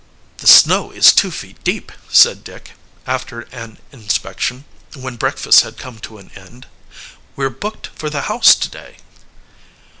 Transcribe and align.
"The 0.37 0.47
snow 0.47 0.89
is 0.89 1.13
two 1.13 1.29
feet 1.29 1.63
deep!" 1.63 1.91
said 2.09 2.43
Dick, 2.43 2.71
after 3.05 3.41
an 3.51 3.77
inspection, 3.91 4.65
when 4.95 5.15
breakfast 5.15 5.59
had 5.61 5.77
come 5.77 5.99
to 5.99 6.17
an 6.17 6.31
end. 6.35 6.65
"We're 7.35 7.51
booked 7.51 7.91
for 7.93 8.09
the 8.09 8.21
house 8.21 8.55
today!" 8.55 8.97